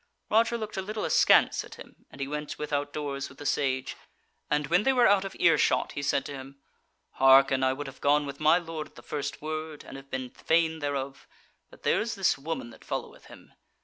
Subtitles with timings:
[0.31, 3.95] Roger looked a little askance at him, and he went without doors with the Sage,
[4.49, 6.59] and when they were out of earshot, he said to him:
[7.17, 10.31] "Hearken, I would have gone with my lord at the first word, and have been
[10.31, 11.27] fain thereof;
[11.69, 13.53] but there is this woman that followeth him.